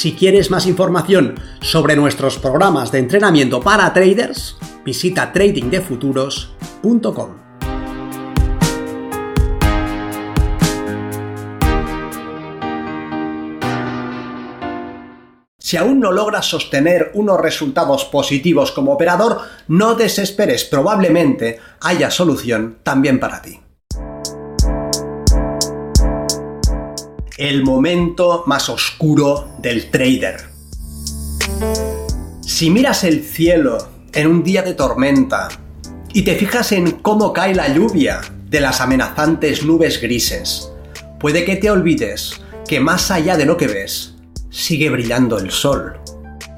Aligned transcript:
Si 0.00 0.14
quieres 0.14 0.50
más 0.50 0.64
información 0.64 1.34
sobre 1.60 1.94
nuestros 1.94 2.38
programas 2.38 2.90
de 2.90 3.00
entrenamiento 3.00 3.60
para 3.60 3.92
traders, 3.92 4.56
visita 4.82 5.30
tradingdefuturos.com. 5.30 7.36
Si 15.58 15.76
aún 15.76 16.00
no 16.00 16.12
logras 16.12 16.46
sostener 16.46 17.10
unos 17.12 17.38
resultados 17.38 18.06
positivos 18.06 18.72
como 18.72 18.94
operador, 18.94 19.42
no 19.68 19.96
desesperes, 19.96 20.64
probablemente 20.64 21.58
haya 21.82 22.10
solución 22.10 22.78
también 22.82 23.20
para 23.20 23.42
ti. 23.42 23.60
El 27.40 27.64
momento 27.64 28.44
más 28.46 28.68
oscuro 28.68 29.48
del 29.56 29.90
trader. 29.90 30.42
Si 32.42 32.68
miras 32.68 33.02
el 33.02 33.24
cielo 33.24 33.78
en 34.12 34.26
un 34.26 34.42
día 34.42 34.60
de 34.60 34.74
tormenta 34.74 35.48
y 36.12 36.20
te 36.20 36.34
fijas 36.34 36.72
en 36.72 36.90
cómo 36.90 37.32
cae 37.32 37.54
la 37.54 37.72
lluvia 37.72 38.20
de 38.50 38.60
las 38.60 38.82
amenazantes 38.82 39.64
nubes 39.64 40.02
grises, 40.02 40.70
puede 41.18 41.46
que 41.46 41.56
te 41.56 41.70
olvides 41.70 42.42
que 42.68 42.78
más 42.78 43.10
allá 43.10 43.38
de 43.38 43.46
lo 43.46 43.56
que 43.56 43.68
ves, 43.68 44.16
sigue 44.50 44.90
brillando 44.90 45.38
el 45.38 45.50
sol. 45.50 45.98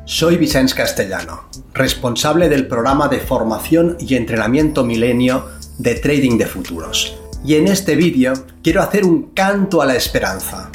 Soy 0.05 0.36
Vicens 0.36 0.74
Castellano, 0.74 1.44
responsable 1.74 2.48
del 2.48 2.67
programa 2.67 3.06
de 3.06 3.20
formación 3.20 3.96
y 4.00 4.17
entrenamiento 4.17 4.83
milenio 4.83 5.46
de 5.78 5.94
Trading 5.94 6.39
de 6.39 6.46
Futuros 6.46 7.22
y 7.45 7.57
en 7.57 7.69
este 7.69 7.97
vídeo 7.97 8.33
quiero 8.62 8.83
hacer 8.83 9.05
un 9.05 9.31
canto 9.35 9.83
a 9.83 9.87
la 9.87 9.97
esperanza. 9.97 10.71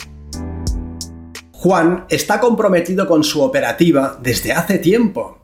Juan 1.51 2.05
está 2.09 2.39
comprometido 2.39 3.07
con 3.07 3.23
su 3.23 3.41
operativa 3.41 4.17
desde 4.21 4.53
hace 4.53 4.77
tiempo. 4.77 5.39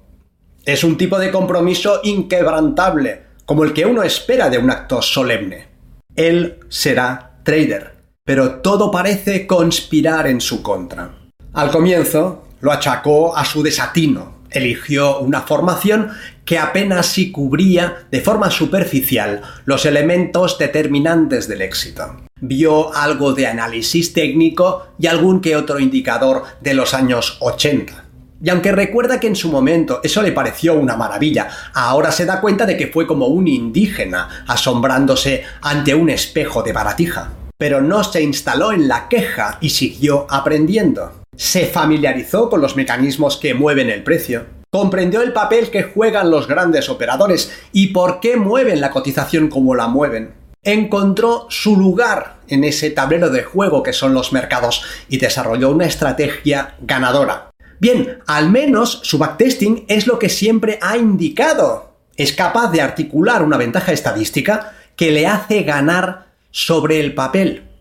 Es 0.66 0.84
un 0.84 0.98
tipo 0.98 1.18
de 1.18 1.32
compromiso 1.32 2.02
inquebrantable, 2.04 3.24
como 3.46 3.64
el 3.64 3.74
que 3.74 3.86
uno 3.86 4.04
espera 4.04 4.50
de 4.50 4.58
un 4.58 4.70
acto 4.70 5.02
solemne. 5.02 5.68
Él 6.16 6.60
será 6.70 7.40
trader, 7.44 7.96
pero 8.24 8.62
todo 8.62 8.92
parece 8.92 9.48
conspirar 9.48 10.28
en 10.28 10.40
su 10.40 10.62
contra. 10.62 11.16
Al 11.54 11.72
comienzo 11.72 12.48
lo 12.62 12.72
achacó 12.72 13.36
a 13.36 13.44
su 13.44 13.64
desatino, 13.64 14.44
eligió 14.50 15.20
una 15.20 15.42
formación 15.42 16.12
que 16.54 16.60
apenas 16.60 17.08
si 17.08 17.32
cubría 17.32 18.06
de 18.12 18.22
forma 18.22 18.52
superficial 18.52 19.42
los 19.66 19.88
elementos 19.88 20.60
determinantes 20.60 21.48
del 21.48 21.64
éxito. 21.64 22.16
Vio 22.42 22.94
algo 22.94 23.34
de 23.34 23.48
análisis 23.48 24.14
técnico 24.14 24.90
y 25.00 25.08
algún 25.08 25.42
que 25.42 25.56
otro 25.56 25.80
indicador 25.80 26.44
de 26.62 26.76
los 26.76 26.94
años 26.94 27.38
80. 27.40 28.06
Y 28.44 28.52
aunque 28.52 28.72
recuerda 28.72 29.20
que 29.20 29.26
en 29.26 29.36
su 29.36 29.50
momento 29.50 30.00
eso 30.04 30.22
le 30.22 30.32
pareció 30.32 30.76
una 30.76 30.96
maravilla, 30.96 31.50
ahora 31.74 32.12
se 32.12 32.28
da 32.28 32.40
cuenta 32.40 32.68
de 32.68 32.78
que 32.78 32.86
fue 32.86 33.08
como 33.08 33.26
un 33.26 33.48
indígena 33.48 34.46
asombrándose 34.48 35.46
ante 35.60 35.96
un 35.96 36.12
espejo 36.12 36.62
de 36.62 36.74
baratija. 36.74 37.32
Pero 37.58 37.82
no 37.82 38.04
se 38.04 38.22
instaló 38.22 38.74
en 38.74 38.88
la 38.88 39.08
queja 39.10 39.58
y 39.60 39.72
siguió 39.72 40.28
aprendiendo 40.30 41.24
se 41.36 41.66
familiarizó 41.66 42.50
con 42.50 42.62
los 42.62 42.76
mecanismos 42.76 43.38
que 43.38 43.54
mueven 43.54 43.90
el 43.90 44.04
precio, 44.04 44.46
comprendió 44.74 45.22
el 45.22 45.34
papel 45.34 45.70
que 45.70 45.84
juegan 45.84 46.32
los 46.32 46.48
grandes 46.48 46.90
operadores 46.90 47.54
y 47.72 47.90
por 47.90 48.20
qué 48.20 48.38
mueven 48.38 48.82
la 48.82 48.90
cotización 48.90 49.48
como 49.48 49.76
la 49.76 49.86
mueven. 49.86 50.34
Encontró 50.64 51.46
su 51.52 51.78
lugar 51.78 52.38
en 52.48 52.64
ese 52.64 52.90
tablero 52.90 53.30
de 53.30 53.44
juego 53.44 53.84
que 53.84 53.94
son 53.94 54.16
los 54.16 54.34
mercados 54.34 54.84
y 55.10 55.20
desarrolló 55.20 55.70
una 55.70 55.86
estrategia 55.86 56.74
ganadora. 56.82 57.52
Bien, 57.80 58.18
al 58.26 58.50
menos 58.50 59.02
su 59.04 59.20
backtesting 59.20 59.86
es 59.90 60.08
lo 60.08 60.18
que 60.18 60.30
siempre 60.30 60.80
ha 60.82 60.98
indicado. 60.98 61.94
Es 62.18 62.34
capaz 62.34 62.72
de 62.72 62.82
articular 62.82 63.44
una 63.44 63.58
ventaja 63.58 63.92
estadística 63.92 64.74
que 64.96 65.12
le 65.12 65.28
hace 65.28 65.62
ganar 65.62 66.30
sobre 66.50 67.00
el 67.00 67.14
papel. 67.14 67.73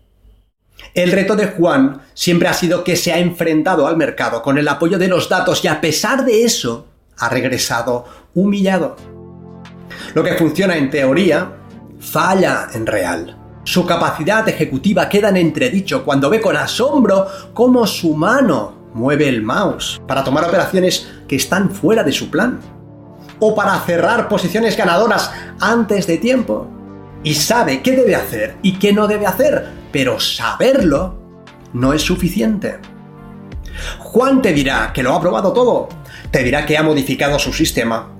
El 0.93 1.11
reto 1.11 1.35
de 1.35 1.47
Juan 1.47 2.01
siempre 2.13 2.47
ha 2.47 2.53
sido 2.53 2.83
que 2.83 2.95
se 2.95 3.11
ha 3.11 3.17
enfrentado 3.17 3.87
al 3.87 3.97
mercado 3.97 4.43
con 4.43 4.59
el 4.59 4.67
apoyo 4.67 4.99
de 4.99 5.07
los 5.07 5.27
datos 5.27 5.63
y 5.63 5.67
a 5.67 5.81
pesar 5.81 6.23
de 6.23 6.43
eso 6.43 6.87
ha 7.17 7.29
regresado 7.29 8.05
humillado. 8.35 8.95
Lo 10.13 10.23
que 10.23 10.35
funciona 10.35 10.77
en 10.77 10.91
teoría 10.91 11.51
falla 11.99 12.67
en 12.73 12.85
real. 12.85 13.37
Su 13.63 13.85
capacidad 13.87 14.47
ejecutiva 14.47 15.09
queda 15.09 15.29
en 15.29 15.37
entredicho 15.37 16.03
cuando 16.03 16.29
ve 16.29 16.41
con 16.41 16.55
asombro 16.55 17.27
cómo 17.53 17.87
su 17.87 18.13
mano 18.13 18.91
mueve 18.93 19.27
el 19.27 19.41
mouse 19.41 19.99
para 20.07 20.23
tomar 20.23 20.43
operaciones 20.43 21.09
que 21.27 21.37
están 21.37 21.71
fuera 21.71 22.03
de 22.03 22.11
su 22.11 22.29
plan 22.29 22.59
o 23.39 23.55
para 23.55 23.79
cerrar 23.79 24.27
posiciones 24.27 24.77
ganadoras 24.77 25.31
antes 25.59 26.05
de 26.05 26.17
tiempo 26.17 26.67
y 27.23 27.33
sabe 27.33 27.81
qué 27.81 27.95
debe 27.95 28.15
hacer 28.15 28.57
y 28.61 28.77
qué 28.77 28.93
no 28.93 29.07
debe 29.07 29.25
hacer, 29.25 29.82
pero 29.93 30.19
saberlo 30.19 31.15
no 31.71 31.93
es 31.93 32.01
suficiente. 32.01 32.79
Juan 33.99 34.41
te 34.41 34.51
dirá 34.51 34.91
que 34.91 35.03
lo 35.03 35.13
ha 35.13 35.21
probado 35.21 35.53
todo, 35.53 35.87
te 36.31 36.43
dirá 36.43 36.65
que 36.65 36.77
ha 36.77 36.83
modificado 36.83 37.39
su 37.39 37.53
sistema, 37.53 38.11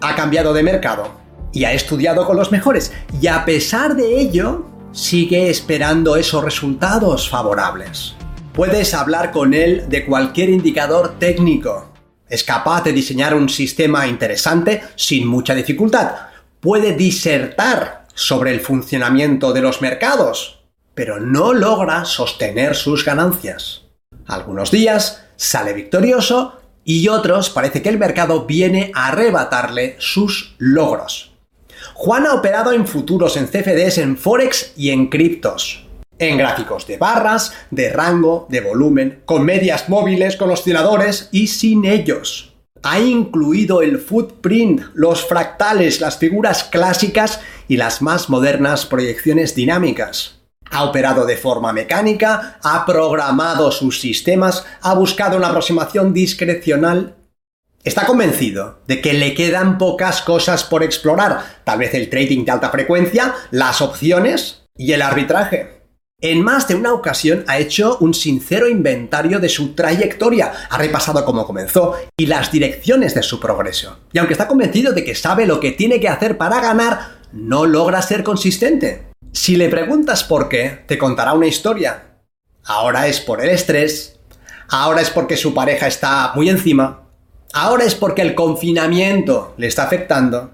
ha 0.00 0.14
cambiado 0.14 0.52
de 0.52 0.62
mercado 0.62 1.10
y 1.52 1.64
ha 1.64 1.72
estudiado 1.72 2.26
con 2.26 2.36
los 2.36 2.52
mejores, 2.52 2.92
y 3.20 3.26
a 3.26 3.44
pesar 3.44 3.96
de 3.96 4.20
ello, 4.20 4.66
sigue 4.92 5.50
esperando 5.50 6.16
esos 6.16 6.44
resultados 6.44 7.28
favorables. 7.28 8.14
Puedes 8.52 8.94
hablar 8.94 9.32
con 9.32 9.54
él 9.54 9.86
de 9.88 10.04
cualquier 10.04 10.50
indicador 10.50 11.18
técnico. 11.18 11.90
Es 12.28 12.44
capaz 12.44 12.84
de 12.84 12.92
diseñar 12.92 13.34
un 13.34 13.48
sistema 13.48 14.06
interesante 14.06 14.82
sin 14.96 15.26
mucha 15.26 15.54
dificultad. 15.54 16.12
Puede 16.60 16.94
disertar 16.94 18.06
sobre 18.14 18.52
el 18.52 18.60
funcionamiento 18.60 19.52
de 19.52 19.62
los 19.62 19.80
mercados, 19.80 20.61
pero 20.94 21.20
no 21.20 21.52
logra 21.52 22.04
sostener 22.04 22.74
sus 22.74 23.04
ganancias. 23.04 23.82
Algunos 24.26 24.70
días 24.70 25.24
sale 25.36 25.72
victorioso 25.72 26.60
y 26.84 27.08
otros 27.08 27.50
parece 27.50 27.82
que 27.82 27.88
el 27.88 27.98
mercado 27.98 28.46
viene 28.46 28.92
a 28.94 29.08
arrebatarle 29.08 29.96
sus 29.98 30.54
logros. 30.58 31.32
Juan 31.94 32.26
ha 32.26 32.34
operado 32.34 32.72
en 32.72 32.86
futuros, 32.86 33.36
en 33.36 33.46
CFDs, 33.46 33.98
en 33.98 34.16
Forex 34.16 34.72
y 34.76 34.90
en 34.90 35.08
criptos. 35.08 35.86
En 36.18 36.38
gráficos 36.38 36.86
de 36.86 36.98
barras, 36.98 37.52
de 37.70 37.90
rango, 37.90 38.46
de 38.48 38.60
volumen, 38.60 39.22
con 39.24 39.44
medias 39.44 39.88
móviles, 39.88 40.36
con 40.36 40.50
osciladores 40.50 41.28
y 41.32 41.48
sin 41.48 41.84
ellos 41.84 42.52
ha 42.82 43.00
incluido 43.00 43.82
el 43.82 43.98
footprint, 43.98 44.82
los 44.94 45.26
fractales, 45.26 46.00
las 46.00 46.18
figuras 46.18 46.64
clásicas 46.64 47.40
y 47.68 47.76
las 47.76 48.02
más 48.02 48.28
modernas 48.28 48.86
proyecciones 48.86 49.54
dinámicas. 49.54 50.41
Ha 50.72 50.84
operado 50.84 51.26
de 51.26 51.36
forma 51.36 51.72
mecánica, 51.74 52.58
ha 52.62 52.86
programado 52.86 53.70
sus 53.70 54.00
sistemas, 54.00 54.64
ha 54.80 54.94
buscado 54.94 55.36
una 55.36 55.48
aproximación 55.48 56.14
discrecional. 56.14 57.14
Está 57.84 58.06
convencido 58.06 58.80
de 58.86 59.02
que 59.02 59.12
le 59.12 59.34
quedan 59.34 59.76
pocas 59.76 60.22
cosas 60.22 60.64
por 60.64 60.82
explorar, 60.82 61.60
tal 61.64 61.78
vez 61.78 61.92
el 61.92 62.08
trading 62.08 62.46
de 62.46 62.52
alta 62.52 62.70
frecuencia, 62.70 63.34
las 63.50 63.82
opciones 63.82 64.64
y 64.74 64.92
el 64.92 65.02
arbitraje. 65.02 65.82
En 66.22 66.40
más 66.40 66.68
de 66.68 66.76
una 66.76 66.94
ocasión 66.94 67.44
ha 67.48 67.58
hecho 67.58 67.98
un 67.98 68.14
sincero 68.14 68.66
inventario 68.66 69.40
de 69.40 69.50
su 69.50 69.74
trayectoria, 69.74 70.52
ha 70.70 70.78
repasado 70.78 71.22
cómo 71.26 71.44
comenzó 71.44 71.96
y 72.16 72.26
las 72.26 72.50
direcciones 72.50 73.14
de 73.14 73.22
su 73.22 73.40
progreso. 73.40 73.98
Y 74.12 74.18
aunque 74.18 74.32
está 74.32 74.48
convencido 74.48 74.94
de 74.94 75.04
que 75.04 75.14
sabe 75.16 75.44
lo 75.44 75.60
que 75.60 75.72
tiene 75.72 76.00
que 76.00 76.08
hacer 76.08 76.38
para 76.38 76.60
ganar, 76.60 77.18
no 77.32 77.66
logra 77.66 78.00
ser 78.00 78.22
consistente. 78.22 79.11
Si 79.32 79.56
le 79.56 79.68
preguntas 79.68 80.24
por 80.24 80.48
qué, 80.48 80.84
te 80.86 80.98
contará 80.98 81.32
una 81.32 81.46
historia. 81.46 82.18
Ahora 82.64 83.08
es 83.08 83.20
por 83.20 83.42
el 83.42 83.50
estrés, 83.50 84.20
ahora 84.68 85.00
es 85.00 85.10
porque 85.10 85.36
su 85.36 85.52
pareja 85.54 85.86
está 85.86 86.32
muy 86.34 86.48
encima, 86.48 87.08
ahora 87.52 87.84
es 87.84 87.94
porque 87.94 88.22
el 88.22 88.34
confinamiento 88.34 89.54
le 89.56 89.66
está 89.66 89.82
afectando, 89.84 90.52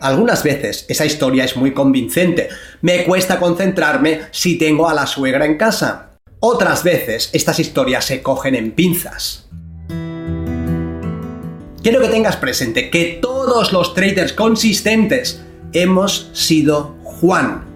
algunas 0.00 0.42
veces 0.42 0.86
esa 0.88 1.04
historia 1.04 1.44
es 1.44 1.56
muy 1.56 1.72
convincente. 1.72 2.48
Me 2.80 3.04
cuesta 3.04 3.38
concentrarme 3.38 4.22
si 4.30 4.56
tengo 4.56 4.88
a 4.88 4.94
la 4.94 5.06
suegra 5.06 5.44
en 5.44 5.58
casa. 5.58 6.12
Otras 6.40 6.82
veces 6.82 7.28
estas 7.34 7.60
historias 7.60 8.06
se 8.06 8.22
cogen 8.22 8.54
en 8.54 8.72
pinzas. 8.72 9.46
Quiero 11.82 12.00
que 12.00 12.08
tengas 12.08 12.36
presente 12.36 12.88
que 12.88 13.18
todos 13.20 13.72
los 13.72 13.92
traders 13.92 14.32
consistentes 14.32 15.42
hemos 15.74 16.30
sido 16.32 16.96
Juan. 17.02 17.69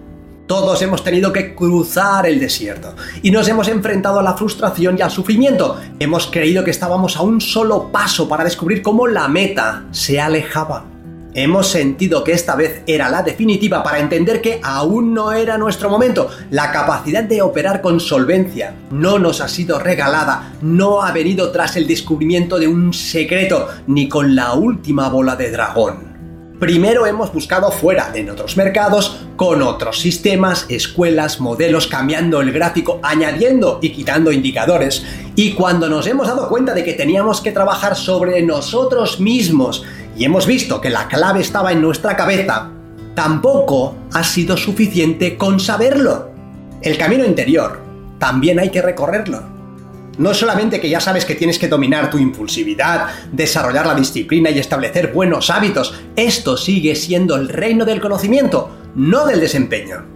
Todos 0.47 0.83
hemos 0.83 1.03
tenido 1.03 1.33
que 1.33 1.55
cruzar 1.55 2.27
el 2.27 2.39
desierto 2.39 2.95
y 3.23 3.31
nos 3.31 3.49
hemos 3.49 3.67
enfrentado 3.69 4.21
a 4.21 4.23
la 4.23 4.35
frustración 4.35 4.97
y 4.99 5.03
al 5.03 5.11
sufrimiento. 5.11 5.81
Hemos 5.99 6.27
creído 6.27 6.63
que 6.63 6.71
estábamos 6.71 7.17
a 7.17 7.23
un 7.23 7.41
solo 7.41 7.91
paso 7.91 8.29
para 8.29 8.45
descubrir 8.45 8.83
cómo 8.83 9.07
la 9.07 9.27
meta 9.27 9.85
se 9.91 10.21
alejaba. 10.21 10.85
Hemos 11.33 11.69
sentido 11.69 12.23
que 12.23 12.33
esta 12.33 12.57
vez 12.57 12.83
era 12.87 13.09
la 13.09 13.23
definitiva 13.23 13.83
para 13.83 14.01
entender 14.01 14.43
que 14.43 14.61
aún 14.63 15.15
no 15.15 15.33
era 15.33 15.57
nuestro 15.57 15.89
momento. 15.89 16.29
La 16.51 16.71
capacidad 16.71 17.25
de 17.25 17.41
operar 17.41 17.81
con 17.81 17.99
solvencia 17.99 18.75
no 18.91 19.19
nos 19.19 19.41
ha 19.41 19.49
sido 19.49 19.79
regalada, 19.79 20.53
no 20.61 21.03
ha 21.03 21.11
venido 21.11 21.53
tras 21.53 21.77
el 21.77 21.87
descubrimiento 21.87 22.59
de 22.59 22.69
un 22.69 22.93
secreto, 22.93 23.67
ni 23.87 24.11
con 24.11 24.37
la 24.37 24.53
última 24.53 25.09
bola 25.09 25.37
de 25.37 25.51
dragón. 25.51 26.14
Primero 26.59 27.05
hemos 27.05 27.33
buscado 27.33 27.73
fuera, 27.73 28.13
en 28.15 28.31
otros 28.31 28.57
mercados, 28.57 29.27
con 29.37 29.61
otros 29.61 30.01
sistemas, 30.01 30.67
escuelas, 30.69 31.41
modelos, 31.41 31.89
cambiando 31.89 32.41
el 32.41 32.53
gráfico, 32.53 33.01
añadiendo 33.03 33.81
y 33.83 33.91
quitando 33.91 34.31
indicadores. 34.31 35.05
Y 35.35 35.53
cuando 35.55 35.89
nos 35.89 36.07
hemos 36.07 36.29
dado 36.29 36.49
cuenta 36.49 36.73
de 36.73 36.85
que 36.85 36.93
teníamos 36.93 37.41
que 37.41 37.51
trabajar 37.51 37.97
sobre 37.97 38.41
nosotros 38.43 39.19
mismos 39.19 39.85
y 40.17 40.25
hemos 40.25 40.47
visto 40.47 40.81
que 40.81 40.91
la 40.91 41.09
clave 41.09 41.41
estaba 41.41 41.73
en 41.73 41.83
nuestra 41.83 42.17
cabeza, 42.17 42.71
tampoco 43.17 43.97
ha 44.13 44.23
sido 44.23 44.57
suficiente 44.57 45.37
con 45.37 45.59
saberlo. 45.59 46.31
El 46.83 46.97
camino 46.97 47.25
interior 47.25 47.81
también 48.21 48.61
hay 48.61 48.71
que 48.71 48.81
recorrerlo. 48.81 49.54
No 50.19 50.33
solamente 50.33 50.81
que 50.81 50.89
ya 50.89 51.01
sabes 51.01 51.25
que 51.25 51.35
tienes 51.35 51.59
que 51.59 51.69
dominar 51.69 52.11
tu 52.11 52.19
impulsividad, 52.19 53.09
desarrollar 53.33 53.87
la 53.87 53.95
disciplina 53.95 54.51
y 54.51 54.59
establecer 54.59 55.13
buenos 55.13 55.51
hábitos, 55.51 55.95
esto 56.15 56.57
sigue 56.57 56.95
siendo 56.95 57.35
el 57.37 57.49
reino 57.49 57.85
del 57.85 58.01
conocimiento, 58.01 58.71
no 58.95 59.27
del 59.27 59.41
desempeño. 59.41 60.07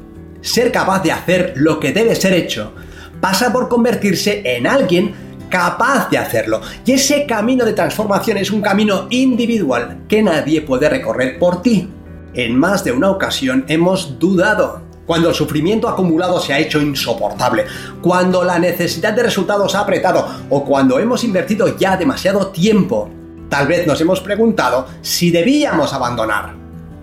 Ser 0.40 0.70
capaz 0.70 1.02
de 1.02 1.12
hacer 1.12 1.54
lo 1.56 1.80
que 1.80 1.92
debe 1.92 2.14
ser 2.14 2.32
hecho 2.32 2.72
pasa 3.20 3.52
por 3.52 3.68
convertirse 3.68 4.42
en 4.44 4.66
alguien 4.66 5.12
capaz 5.48 6.08
de 6.10 6.18
hacerlo. 6.18 6.60
Y 6.84 6.92
ese 6.92 7.26
camino 7.26 7.64
de 7.64 7.72
transformación 7.72 8.36
es 8.36 8.50
un 8.50 8.60
camino 8.60 9.06
individual 9.10 10.04
que 10.08 10.22
nadie 10.22 10.60
puede 10.60 10.88
recorrer 10.88 11.38
por 11.38 11.62
ti. 11.62 11.90
En 12.34 12.56
más 12.56 12.84
de 12.84 12.92
una 12.92 13.10
ocasión 13.10 13.64
hemos 13.68 14.18
dudado 14.18 14.82
cuando 15.08 15.30
el 15.30 15.34
sufrimiento 15.34 15.88
acumulado 15.88 16.38
se 16.38 16.52
ha 16.52 16.58
hecho 16.58 16.82
insoportable, 16.82 17.64
cuando 18.02 18.44
la 18.44 18.58
necesidad 18.58 19.14
de 19.14 19.22
resultados 19.22 19.74
ha 19.74 19.80
apretado 19.80 20.28
o 20.50 20.66
cuando 20.66 20.98
hemos 20.98 21.24
invertido 21.24 21.78
ya 21.78 21.96
demasiado 21.96 22.48
tiempo, 22.48 23.08
tal 23.48 23.66
vez 23.68 23.86
nos 23.86 23.98
hemos 24.02 24.20
preguntado 24.20 24.86
si 25.00 25.30
debíamos 25.30 25.94
abandonar. 25.94 26.54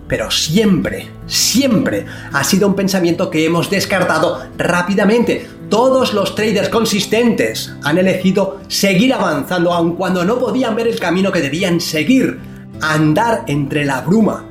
Pero 0.07 0.29
siempre, 0.29 1.09
siempre 1.25 2.05
ha 2.31 2.43
sido 2.43 2.67
un 2.67 2.75
pensamiento 2.75 3.31
que 3.31 3.43
hemos 3.43 3.71
descartado 3.71 4.39
rápidamente. 4.55 5.49
Todos 5.67 6.13
los 6.13 6.35
traders 6.35 6.69
consistentes 6.69 7.73
han 7.81 7.97
elegido 7.97 8.59
seguir 8.67 9.15
avanzando 9.15 9.73
aun 9.73 9.95
cuando 9.95 10.23
no 10.23 10.37
podían 10.37 10.75
ver 10.75 10.87
el 10.87 10.99
camino 10.99 11.31
que 11.31 11.41
debían 11.41 11.81
seguir. 11.81 12.39
Andar 12.81 13.45
entre 13.47 13.83
la 13.83 14.01
bruma. 14.01 14.45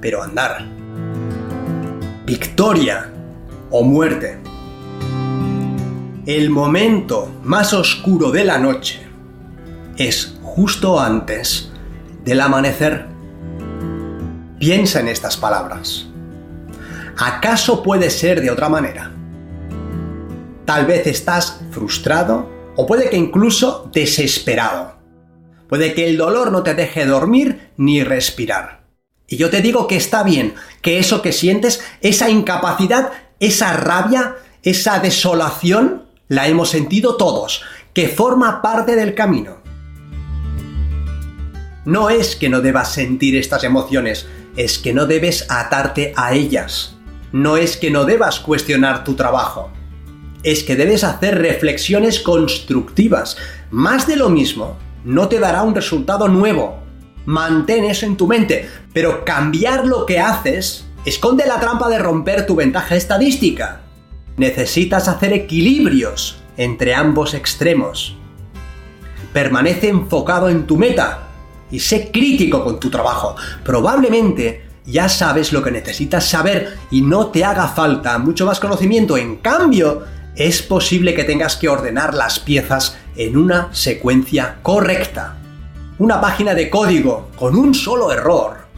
Pero 0.00 0.20
andar 0.20 0.77
victoria 2.28 3.10
o 3.70 3.82
muerte. 3.82 4.38
El 6.26 6.50
momento 6.50 7.30
más 7.42 7.72
oscuro 7.72 8.30
de 8.30 8.44
la 8.44 8.58
noche 8.58 9.00
es 9.96 10.36
justo 10.42 11.00
antes 11.00 11.72
del 12.26 12.42
amanecer. 12.42 13.06
Piensa 14.58 15.00
en 15.00 15.08
estas 15.08 15.38
palabras. 15.38 16.06
¿Acaso 17.16 17.82
puede 17.82 18.10
ser 18.10 18.42
de 18.42 18.50
otra 18.50 18.68
manera? 18.68 19.10
Tal 20.66 20.84
vez 20.84 21.06
estás 21.06 21.62
frustrado 21.70 22.46
o 22.76 22.86
puede 22.86 23.08
que 23.08 23.16
incluso 23.16 23.90
desesperado. 23.90 24.98
Puede 25.66 25.94
que 25.94 26.06
el 26.06 26.18
dolor 26.18 26.52
no 26.52 26.62
te 26.62 26.74
deje 26.74 27.06
dormir 27.06 27.70
ni 27.78 28.04
respirar. 28.04 28.77
Y 29.28 29.36
yo 29.36 29.50
te 29.50 29.60
digo 29.60 29.86
que 29.86 29.96
está 29.96 30.22
bien, 30.22 30.54
que 30.80 30.98
eso 30.98 31.20
que 31.20 31.32
sientes, 31.32 31.82
esa 32.00 32.30
incapacidad, 32.30 33.12
esa 33.38 33.74
rabia, 33.74 34.36
esa 34.62 34.98
desolación, 35.00 36.04
la 36.28 36.48
hemos 36.48 36.70
sentido 36.70 37.16
todos, 37.16 37.62
que 37.92 38.08
forma 38.08 38.62
parte 38.62 38.96
del 38.96 39.14
camino. 39.14 39.58
No 41.84 42.08
es 42.08 42.36
que 42.36 42.48
no 42.48 42.62
debas 42.62 42.92
sentir 42.92 43.36
estas 43.36 43.64
emociones, 43.64 44.26
es 44.56 44.78
que 44.78 44.94
no 44.94 45.06
debes 45.06 45.46
atarte 45.50 46.14
a 46.16 46.32
ellas. 46.32 46.96
No 47.30 47.58
es 47.58 47.76
que 47.76 47.90
no 47.90 48.06
debas 48.06 48.40
cuestionar 48.40 49.04
tu 49.04 49.14
trabajo. 49.14 49.70
Es 50.42 50.64
que 50.64 50.74
debes 50.74 51.04
hacer 51.04 51.38
reflexiones 51.38 52.20
constructivas. 52.20 53.36
Más 53.70 54.06
de 54.06 54.16
lo 54.16 54.30
mismo 54.30 54.78
no 55.04 55.28
te 55.28 55.38
dará 55.38 55.62
un 55.62 55.74
resultado 55.74 56.28
nuevo, 56.28 56.82
mantén 57.28 57.84
eso 57.84 58.06
en 58.06 58.16
tu 58.16 58.26
mente, 58.26 58.66
pero 58.94 59.22
cambiar 59.22 59.84
lo 59.84 60.06
que 60.06 60.18
haces 60.18 60.86
esconde 61.04 61.46
la 61.46 61.60
trampa 61.60 61.86
de 61.90 61.98
romper 61.98 62.46
tu 62.46 62.54
ventaja 62.56 62.96
estadística. 62.96 63.82
Necesitas 64.38 65.08
hacer 65.08 65.34
equilibrios 65.34 66.38
entre 66.56 66.94
ambos 66.94 67.34
extremos. 67.34 68.16
Permanece 69.34 69.90
enfocado 69.90 70.48
en 70.48 70.66
tu 70.66 70.78
meta 70.78 71.28
y 71.70 71.80
sé 71.80 72.10
crítico 72.10 72.64
con 72.64 72.80
tu 72.80 72.88
trabajo. 72.88 73.36
Probablemente 73.62 74.66
ya 74.86 75.10
sabes 75.10 75.52
lo 75.52 75.62
que 75.62 75.70
necesitas 75.70 76.24
saber 76.24 76.78
y 76.90 77.02
no 77.02 77.26
te 77.26 77.44
haga 77.44 77.68
falta 77.68 78.16
mucho 78.16 78.46
más 78.46 78.58
conocimiento. 78.58 79.18
En 79.18 79.36
cambio, 79.36 80.02
es 80.34 80.62
posible 80.62 81.12
que 81.12 81.24
tengas 81.24 81.56
que 81.56 81.68
ordenar 81.68 82.14
las 82.14 82.38
piezas 82.38 82.96
en 83.16 83.36
una 83.36 83.68
secuencia 83.74 84.60
correcta 84.62 85.37
una 85.98 86.20
página 86.20 86.54
de 86.54 86.70
código 86.70 87.28
con 87.36 87.56
un 87.56 87.74
solo 87.74 88.12
error 88.12 88.68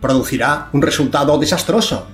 producirá 0.00 0.68
un 0.72 0.82
resultado 0.82 1.38
desastroso. 1.38 2.06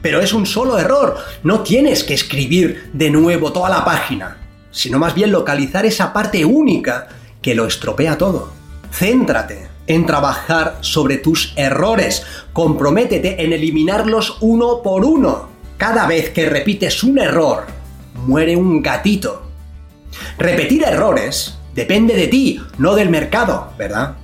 Pero 0.00 0.20
es 0.20 0.32
un 0.32 0.46
solo 0.46 0.78
error, 0.78 1.16
no 1.42 1.60
tienes 1.60 2.02
que 2.02 2.14
escribir 2.14 2.90
de 2.92 3.10
nuevo 3.10 3.52
toda 3.52 3.68
la 3.68 3.84
página, 3.84 4.38
sino 4.70 4.98
más 4.98 5.14
bien 5.14 5.30
localizar 5.30 5.86
esa 5.86 6.12
parte 6.12 6.44
única 6.44 7.08
que 7.40 7.54
lo 7.54 7.66
estropea 7.66 8.18
todo. 8.18 8.50
Céntrate 8.90 9.68
en 9.86 10.06
trabajar 10.06 10.78
sobre 10.80 11.18
tus 11.18 11.52
errores, 11.56 12.24
comprométete 12.52 13.44
en 13.44 13.52
eliminarlos 13.52 14.38
uno 14.40 14.82
por 14.82 15.04
uno. 15.04 15.48
Cada 15.76 16.06
vez 16.06 16.30
que 16.30 16.48
repites 16.48 17.02
un 17.02 17.18
error, 17.18 17.66
muere 18.26 18.56
un 18.56 18.82
gatito. 18.82 19.42
Repetir 20.38 20.84
errores 20.84 21.58
Depende 21.74 22.14
de 22.14 22.28
ti, 22.28 22.60
no 22.78 22.94
del 22.94 23.08
mercado, 23.08 23.72
¿verdad? 23.78 24.16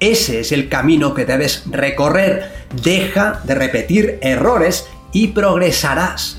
Ese 0.00 0.40
es 0.40 0.52
el 0.52 0.68
camino 0.68 1.14
que 1.14 1.24
debes 1.24 1.62
recorrer. 1.66 2.66
Deja 2.82 3.40
de 3.44 3.54
repetir 3.54 4.18
errores 4.22 4.86
y 5.12 5.28
progresarás. 5.28 6.38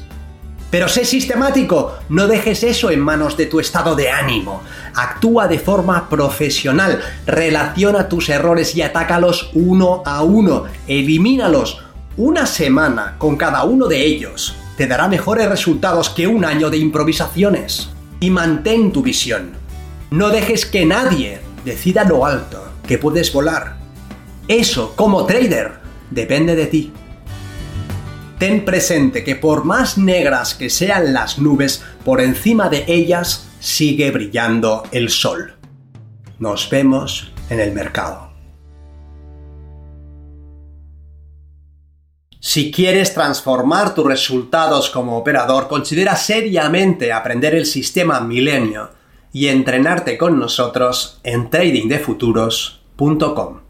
Pero 0.71 0.89
sé 0.89 1.05
sistemático, 1.05 1.95
no 2.09 2.27
dejes 2.27 2.63
eso 2.63 2.89
en 2.89 2.99
manos 2.99 3.37
de 3.37 3.45
tu 3.45 3.59
estado 3.59 3.95
de 3.95 4.09
ánimo. 4.09 4.61
Actúa 4.93 5.47
de 5.47 5.57
forma 5.57 6.09
profesional, 6.09 7.01
relaciona 7.25 8.09
tus 8.09 8.29
errores 8.29 8.75
y 8.75 8.81
atácalos 8.81 9.51
uno 9.53 10.03
a 10.05 10.21
uno, 10.23 10.65
elimínalos. 10.87 11.81
Una 12.17 12.45
semana 12.45 13.15
con 13.17 13.37
cada 13.37 13.63
uno 13.63 13.87
de 13.87 14.05
ellos 14.05 14.55
te 14.77 14.87
dará 14.87 15.07
mejores 15.07 15.47
resultados 15.47 16.09
que 16.09 16.27
un 16.27 16.43
año 16.43 16.69
de 16.69 16.77
improvisaciones. 16.77 17.89
Y 18.19 18.29
mantén 18.29 18.91
tu 18.91 19.01
visión. 19.01 19.64
No 20.11 20.29
dejes 20.29 20.65
que 20.65 20.85
nadie 20.85 21.39
decida 21.63 22.03
lo 22.03 22.25
alto 22.25 22.63
que 22.87 22.97
puedes 22.97 23.33
volar. 23.33 23.77
Eso, 24.47 24.95
como 24.95 25.25
trader, 25.25 25.79
depende 26.11 26.55
de 26.55 26.67
ti. 26.67 26.93
Ten 28.37 28.63
presente 28.63 29.23
que 29.23 29.35
por 29.35 29.63
más 29.63 29.97
negras 29.97 30.53
que 30.53 30.69
sean 30.69 31.13
las 31.13 31.39
nubes, 31.39 31.83
por 32.03 32.21
encima 32.21 32.69
de 32.69 32.83
ellas 32.87 33.47
sigue 33.59 34.11
brillando 34.11 34.83
el 34.91 35.09
sol. 35.09 35.55
Nos 36.37 36.69
vemos 36.69 37.33
en 37.49 37.59
el 37.59 37.71
mercado. 37.71 38.31
Si 42.39 42.71
quieres 42.71 43.13
transformar 43.13 43.95
tus 43.95 44.05
resultados 44.05 44.91
como 44.91 45.17
operador, 45.17 45.67
considera 45.67 46.15
seriamente 46.15 47.11
aprender 47.11 47.55
el 47.55 47.65
sistema 47.65 48.19
Milenio 48.19 48.94
y 49.35 49.49
entrenarte 49.49 50.17
con 50.17 50.39
nosotros 50.39 51.19
en 51.25 51.49
tradingdefuturos.com. 51.49 53.64